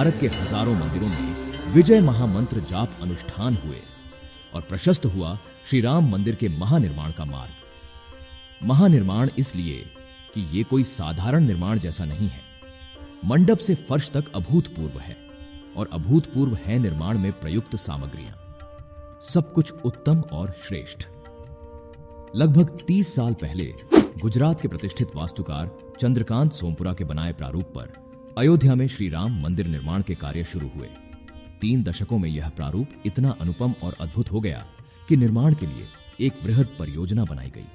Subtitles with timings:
[0.00, 3.80] भारत के हज़ारों मंदिरों में विजय महामंत्र जाप अनुष्ठान हुए
[4.54, 5.34] और प्रशस्त हुआ
[5.70, 9.76] श्री राम मंदिर के महानिर्माण का मार्ग। महानिर्माण इसलिए
[10.34, 12.40] कि ये कोई साधारण निर्माण जैसा नहीं है।
[13.24, 15.16] मंडप से फर्श तक अभूतपूर्व है
[15.76, 18.34] और अभूतपूर्व है निर्माण में प्रयुक्त सामग्रियाँ।
[19.24, 21.08] सब कुछ उत्तम और श्रेष्ठ।
[22.36, 23.72] लगभग 30 साल पहले
[24.22, 28.09] गुजरात के प्रतिष्ठित वास्तुकार चंद्रकांत सोमपुरा के बनाए प्रारूप पर
[28.40, 30.86] अयोध्या में श्री राम मंदिर निर्माण के कार्य शुरू हुए।
[31.60, 34.64] तीन दशकों में यह प्रारूप इतना अनुपम और अद्भुत हो गया
[35.08, 35.86] कि निर्माण के लिए
[36.20, 37.66] एक वृहद परियोजना बनाई गई।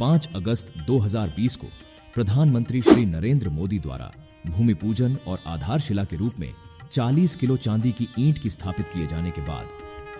[0.00, 1.66] 5 अगस्त 2020 को
[2.14, 4.12] प्रधानमंत्री श्री नरेंद्र मोदी द्वारा
[4.46, 6.52] भूमि पूजन और आधारशिला के रूप में
[6.92, 9.68] 40 किलो चांदी की ईंट की स्थापित किए जाने के बाद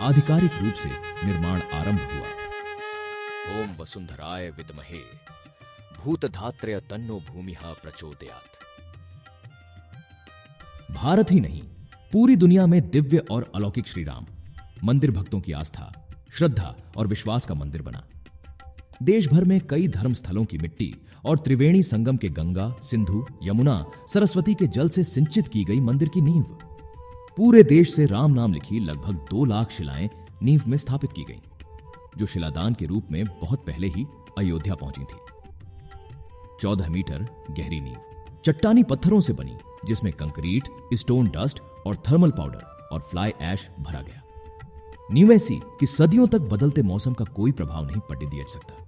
[0.03, 0.91] आधिकारिक रूप से
[1.25, 5.03] निर्माण आरंभ हुआ। ओम वसुंधराय विद्महे,
[6.03, 8.66] भूतधात्रय तन्नो भूमिहा प्रचोदयात।
[10.97, 11.61] भारत ही नहीं
[12.13, 14.27] पूरी दुनिया में दिव्य और अलौकिक श्री राम
[14.85, 15.91] मंदिर भक्तों की आस्था
[16.39, 18.03] श्रद्धा और विश्वास का मंदिर बना।
[19.03, 20.93] देश भर में कई धर्म स्थलों की मिट्टी
[21.25, 26.09] और त्रिवेणी संगम के गंगा सिंधु यमुना सरस्वती के जल से सिंचित की गई मंदिर
[26.09, 26.43] की नींव।
[27.37, 30.11] पूरे देश से राम नाम लिखी लगभग दो लाख शिलाएँ
[30.43, 31.41] नींव में स्थापित की गईं,
[32.19, 34.07] जो शिलादान के रूप में बहुत पहले ही
[34.39, 35.19] अयोध्या पहुँची थी।
[36.61, 39.57] चौदह मीटर गहरी नींव चट्टानी पत्थरों से बनी
[39.87, 44.23] जिसमें कंक्रीट, स्टोन डस्ट और थर्मल पाउडर और फ्लाई ऐश भरा गया।
[45.13, 48.85] नींव ऐसी कि सदियों तक बदलते मौसम का कोई प्रभाव नहीं पड़ने दिया सकता।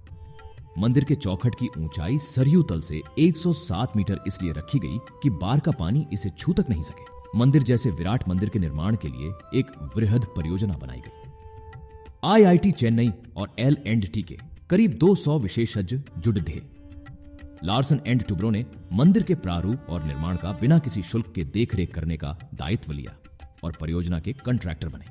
[0.77, 5.59] मंदिर के चौखट की ऊंचाई सरयू तल से 107 मीटर इसलिए रखी गई कि बार
[5.59, 9.59] का पानी इसे छू तक नहीं सके। मंदिर जैसे विराट मंदिर के निर्माण के लिए
[9.59, 11.27] एक वृहद परियोजना बनाई गई।
[12.23, 14.37] आईआईटी चेन्नई और एल एंड टी के
[14.69, 16.61] करीब 200 विशेषज्ञ जुड़ थे
[17.63, 21.93] लार्सन एंड टुब्रो ने मंदिर के प्रारूप और निर्माण का बिना किसी शुल्क के देखरेख
[21.93, 23.15] करने का दायित्व लिया
[23.63, 25.05] और परियोजना के कंट्रैक्टर बने।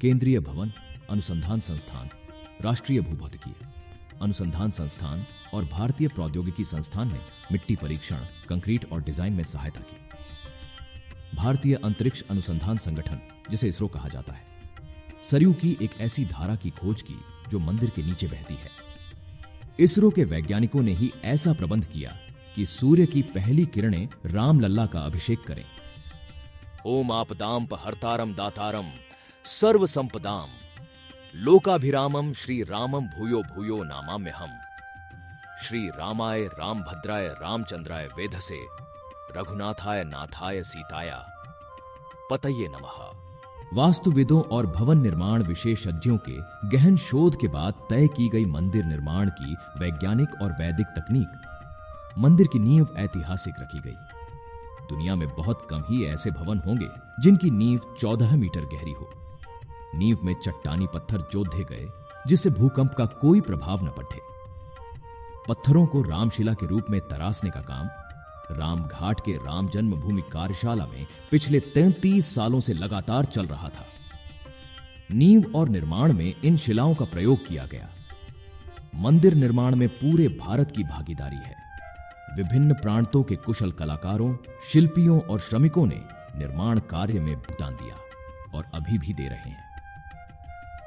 [0.00, 0.72] केंद्रीय भवन,
[1.10, 2.10] अनुसंधान संस्थान,
[2.62, 3.54] राष्ट्रीय भूभौतिकीय,
[4.22, 5.24] अनुसंधान संस्थान
[5.54, 7.20] और भारतीय प्रौद्योगिकी संस्थान ने
[7.52, 14.08] मिट्टी परीक्षण, कंक्रीट और डिज़ाइन में सहायता की। भारतीय अंतरिक्ष अनुसंधान संगठन, जिसे इसरो कहा
[14.08, 14.44] जाता है,
[15.30, 17.18] सरयू की एक ऐसी धारा की खोज की
[17.50, 18.89] जो मंदिर के नीचे बहती है।
[19.80, 22.10] इसरो के वैज्ञानिकों ने ही ऐसा प्रबंध किया
[22.56, 25.64] कि सूर्य की पहली किरणें रामलल्ला का अभिषेक करें।
[26.86, 28.90] ओम आपदाम हरतारम दातारम
[29.44, 30.48] सर्व संपदाम
[31.36, 34.58] लोकाभिरामम श्री रामम भूयो भूयो नामाम्य हम
[35.64, 38.60] श्री रामाय राम भद्राय रामचंद्राय वेधसे,
[39.36, 41.16] रघुनाथाय नाथाय सीताया,
[42.30, 43.29] पतये नमः।
[43.74, 49.30] वास्तुविदों और भवन निर्माण विशेषज्ञों के गहन शोध के बाद तय की गई मंदिर निर्माण
[49.30, 51.28] की वैज्ञानिक और वैदिक तकनीक।
[52.18, 53.94] मंदिर की नींव ऐतिहासिक रखी गई।
[54.90, 56.88] दुनिया में बहुत कम ही ऐसे भवन होंगे
[57.20, 59.10] जिनकी नींव 14 मीटर गहरी हो।
[59.94, 61.88] नींव में चट्टानी पत्थर जोधे गए,
[62.26, 64.18] जिससे भूकंप का कोई प्रभाव न पड़े।
[65.48, 67.88] पत्थरों को रामशिला के रूप में तरासने का काम
[68.50, 73.86] राम घाट के राम जन्मभूमि कार्यशाला में पिछले तैतीस सालों से लगातार चल रहा था।
[75.12, 77.88] नींव और निर्माण में इन शिलाओं का प्रयोग किया गया।
[78.94, 81.56] मंदिर निर्माण में पूरे भारत की भागीदारी है।
[82.36, 84.36] विभिन्न प्रांतों के कुशल कलाकारों,
[84.72, 86.00] शिल्पियों और श्रमिकों ने
[86.38, 87.94] निर्माण कार्य में भुगतान दिया
[88.58, 89.70] और अभी भी दे रहे हैं।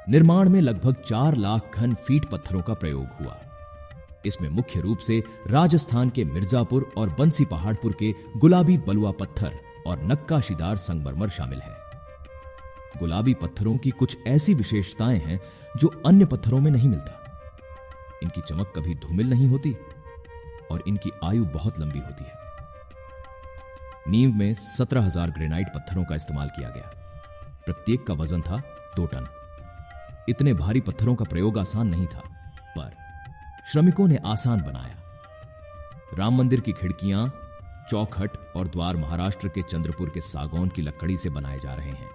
[0.08, 3.40] निर्माण में लगभग चार लाख घन फीट पत्थरों का प्रयोग हुआ।
[4.26, 10.02] इसमें मुख्य रूप से राजस्थान के मिर्जापुर और बंसी पहाड़पुर के गुलाबी बलुआ पत्थर और
[10.02, 11.76] नक्काशीदार संगमरमर शामिल है।
[12.98, 15.40] गुलाबी पत्थरों की कुछ ऐसी विशेषताएँ हैं
[15.76, 17.20] जो अन्य पत्थरों में नहीं मिलता।
[18.22, 19.74] इनकी चमक कभी धूमिल नहीं होती
[20.70, 22.42] और इनकी आयु बहुत लंबी होती है।
[24.08, 26.90] नींव में सत्रह हज़ार ग्रेनाइट पत्थरों का इस्तेमाल किया गया।
[27.66, 28.56] प्रत्येक का वज़न था
[28.96, 29.26] दो टन।
[30.28, 32.22] इतने भारी पत्थरों का प्रयोग आसान नहीं था,
[32.78, 32.90] पर
[33.72, 34.96] श्रमिकों ने आसान बनाया।
[36.18, 37.34] राम मंदिर की खिड़कियाँ,
[37.90, 42.10] चौखट और द्वार महाराष्ट्र के चंद्रपुर के सागौन की लकड़ी से बनाए जा रहे हैं।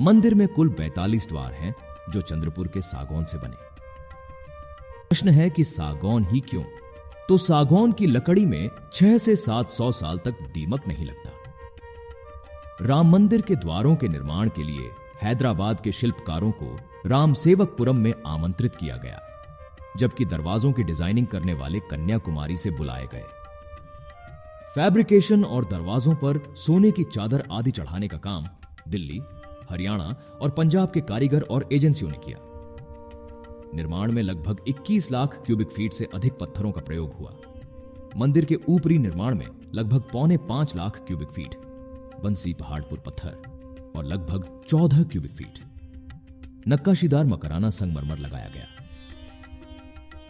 [0.00, 1.74] मंदिर में कुल 42 द्वार हैं
[2.10, 3.56] जो चंद्रपुर के सागौन से बने।
[5.08, 6.62] प्रश्न है कि सागौन ही क्यों?
[7.28, 11.30] तो सागौन की लकड़ी में छह से सात सौ साल तक दीमक नहीं लगता।
[12.86, 14.90] राम मंदिर के द्वारों के निर्माण के लिए
[15.22, 19.26] हैदराबाद के शिल्पकारों को रामसेवकपुरम में आमंत्रित किया गया।
[19.98, 23.24] जबकि दरवाजों की डिज़ाइनिंग करने वाले कन्याकुमारी से बुलाए गए।
[24.74, 28.46] फैब्रिकेशन और दरवाजों पर सोने की चादर आदि चढ़ाने का काम
[28.88, 29.20] दिल्ली,
[29.70, 32.38] हरियाणा और पंजाब के कारीगर और एजेंसियों ने किया।
[33.74, 37.34] निर्माण में लगभग 21 लाख क्यूबिक फीट से अधिक पत्थरों का प्रयोग हुआ।
[38.16, 41.54] मंदिर के ऊपरी निर्माण में लगभग पौने पाँच लाख क्यूबिक फीट,
[42.22, 45.58] बंसी पहाड़पुर पत्थर और लगभग चौदह क्यूबिक फीट।
[46.68, 48.79] नक्काशीदार मकराना संगमरमर लगाया गया।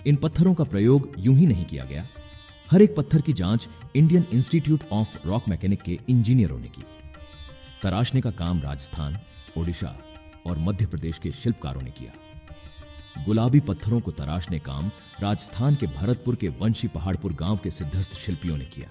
[0.07, 2.07] इन पत्थरों का प्रयोग यूँ ही नहीं किया गया।
[2.71, 6.85] हर एक पत्थर की जाँच Indian Institute of Rock Mechanic के इंजीनियरों ने की।
[7.83, 9.19] तराशने का काम राजस्थान,
[9.59, 9.99] ओडिशा
[10.47, 12.13] और मध्य प्रदेश के शिल्पकारों ने किया।
[13.25, 18.57] गुलाबी पत्थरों को तराशने काम राजस्थान के भरतपुर के वंशी पहाड़पुर गाँव के सिद्धस्थ शिल्पियों
[18.57, 18.89] ने किया।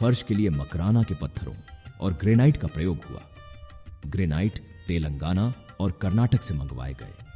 [0.00, 1.54] फर्श के लिए मकराना के पत्थरों
[2.00, 3.20] और ग्रेनाइट का प्रयोग हुआ।
[4.06, 7.27] ग्रेनाइट तेलंगाना और कर्नाटक से मंगवाए गए।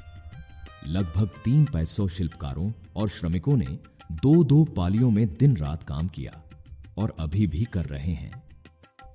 [0.86, 3.78] लगभग तीन पैसौ शिल्पकारों और श्रमिकों ने
[4.12, 6.42] दो दो पालियों में दिन रात काम किया
[6.98, 8.42] और अभी भी कर रहे हैं।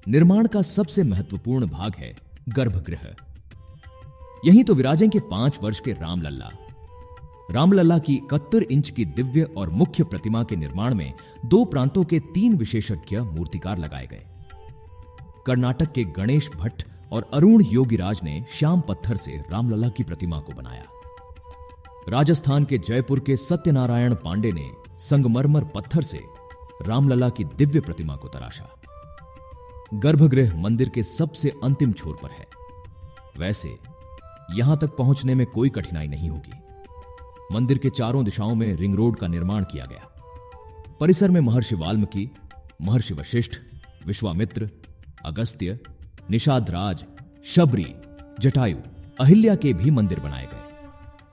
[0.08, 2.16] निर्माण का सबसे महत्वपूर्ण भाग है
[2.50, 3.16] गर्भगृह।
[4.46, 6.50] यही तो विराजें के पाँच वर्ष के रामलल्ला।
[7.52, 11.14] रामलला की इकहत्तर इंच की दिव्य और मुख्य प्रतिमा के निर्माण में
[11.46, 14.24] दो प्रांतों के तीन विशेषज्ञ मूर्तिकार लगाए गए।
[15.46, 20.54] कर्नाटक के गणेश भट्ट और अरुण योगीराज ने श्याम पत्थर से रामलला की प्रतिमा को
[20.54, 20.84] बनाया।
[22.09, 26.19] राजस्थान के जयपुर के सत्यनारायण पांडे ने संगमरमर पत्थर से
[26.81, 28.81] रामलला की दिव्य प्रतिमा को तराशा।
[29.94, 32.48] गर्भगृह मंदिर के सबसे अंतिम छोर पर है।
[33.38, 33.77] वैसे,
[34.54, 36.54] यहाँ तक पहुँचने में कोई कठिनाई नहीं होगी।
[37.51, 40.07] मंदिर के चारों दिशाओं में रिंग रोड का निर्माण किया गया।
[41.00, 42.30] परिसर में महर्षि वाल्मीकि,
[42.81, 43.51] महर्षि वशिष्ठ,
[44.06, 44.69] विश्वामित्र,
[45.25, 45.80] अगस्त्य,
[46.31, 47.06] निषाद राज,
[47.45, 47.95] शबरी,
[48.39, 48.77] जटायु,
[49.21, 50.67] अहिल्या के भी मंदिर बनाए गए।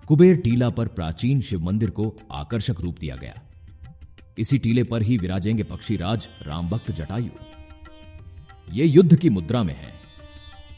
[0.09, 3.35] कुबेर टीला पर प्राचीन शिव मंदिर को आकर्षक रूप दिया गया।
[4.39, 7.29] इसी टीले पर ही विराजेंगे पक्षीराज राम भक्त जटायु।
[8.73, 9.93] ये युद्ध की मुद्रा में है।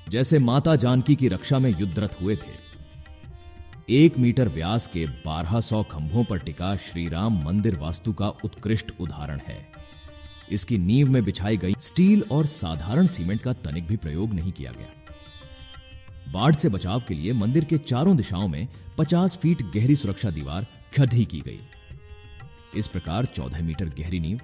[0.08, 2.66] जैसे माता जानकी की रक्षा में युद्धरत हुए थे।
[3.90, 9.40] एक मीटर व्यास के 1200 खंभों पर टिका श्री राम मंदिर वास्तु का उत्कृष्ट उदाहरण
[9.48, 9.66] है।
[10.50, 14.72] इसकी नींव में बिछाई गई स्टील और साधारण सीमेंट का तनिक भी प्रयोग नहीं किया
[14.72, 15.05] गया।
[16.28, 18.66] बाढ़ से बचाव के लिए मंदिर के चारों दिशाओं में
[18.98, 21.60] 50 फीट गहरी सुरक्षा दीवार खड़ी की गई।
[22.76, 24.40] इस प्रकार 14 मीटर गहरी नींव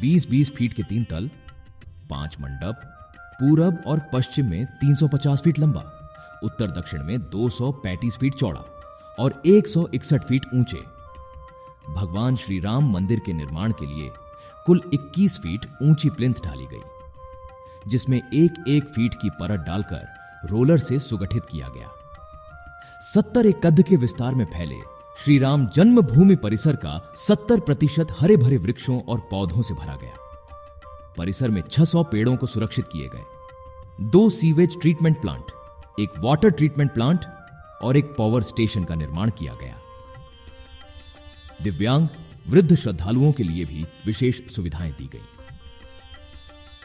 [0.00, 1.28] 20-20 फीट के तीन तल,
[2.10, 2.82] पाँच मंडप,
[3.40, 5.82] पूरब और पश्चिम में 350 फीट लंबा,
[6.44, 8.64] उत्तर दक्षिण में 235 फीट चौड़ा
[9.18, 10.82] और एक सौ इकसठ फीट ऊँचे।
[11.94, 14.10] भगवान श्री राम मंदिर के निर्माण के लिए
[14.66, 20.06] कुल 21 फीट ऊँची प्लिंथ डाली गई, जिसमें एक एक फीट की परत डालकर
[20.46, 21.90] रोलर से सुगठित किया गया।
[23.02, 24.76] सत्तर एक कद के विस्तार में फैले
[25.18, 30.14] श्री राम जन्मभूमि परिसर का 70 प्रतिशत हरे भरे वृक्षों और पौधों से भरा गया।
[31.18, 33.24] परिसर में 600 पेड़ों को सुरक्षित किए गए।
[34.00, 35.44] दो सीवेज ट्रीटमेंट प्लांट,
[36.00, 37.24] एक वाटर ट्रीटमेंट प्लांट
[37.82, 39.76] और एक पावर स्टेशन का निर्माण किया गया।
[41.62, 42.08] दिव्यांग,
[42.48, 45.22] वृद्ध श्रद्धालुओं के लिए भी विशेष सुविधाएँ दी गई।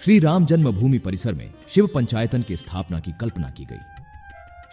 [0.04, 3.78] श्री राम जन्मभूमि परिसर में शिव पंचायतन की स्थापना की कल्पना की गई।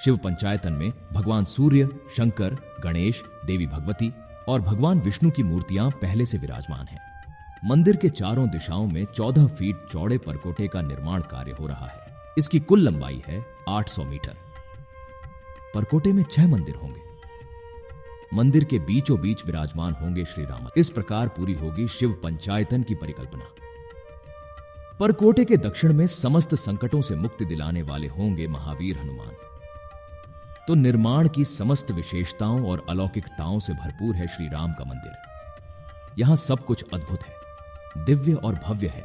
[0.05, 4.13] शिव पंचायतन में भगवान सूर्य, शंकर, गणेश, देवी भगवती
[4.49, 7.01] और भगवान विष्णु की मूर्तियाँ पहले से विराजमान हैं।
[7.65, 12.17] मंदिर के चारों दिशाओं में 14 फीट चौड़े परकोटे का निर्माण कार्य हो रहा है।
[12.39, 14.37] इसकी कुल लंबाई है 800 मीटर।
[15.75, 17.01] परकोटे में छह मंदिर होंगे।
[18.35, 22.95] मंदिर के बीचों बीच विराजमान होंगे श्री राम इस प्रकार पूरी होगी शिव पंचायतन की
[22.95, 23.66] परिकल्पना।
[25.01, 29.35] परकोटे के दक्षिण में समस्त संकटों से मुक्ति दिलाने वाले होंगे महावीर हनुमान।
[30.69, 35.13] तो निर्माण की समस्त विशेषताओं और अलौकिकताओं से भरपूर है श्री राम का मंदिर।
[36.19, 39.05] यहाँ सब कुछ अद्भुत है, दिव्य और भव्य है।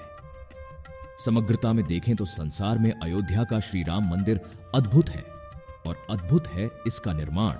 [1.25, 4.39] समग्रता में देखें तो संसार में अयोध्या का श्री राम मंदिर
[4.75, 5.23] अद्भुत है
[5.87, 7.55] और अद्भुत है इसका निर्माण।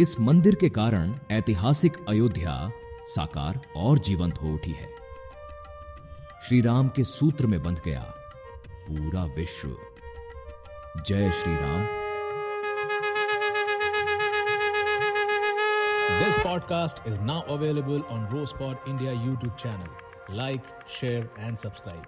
[0.00, 2.56] इस मंदिर के कारण ऐतिहासिक अयोध्या
[3.08, 4.88] साकार और जीवंत हो उठी है।
[6.48, 8.00] श्री राम के सूत्र में बंध गया।
[8.88, 9.76] पूरा विश्व।
[11.06, 11.86] जय Shri Ram
[16.24, 20.62] this podcast is now available on Rospot India YouTube channel like
[21.00, 22.02] share and subscribe